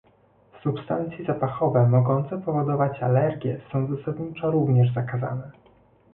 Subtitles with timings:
[0.63, 5.51] Substancje zapachowe mogące powodować alergie są zasadniczo również zakazane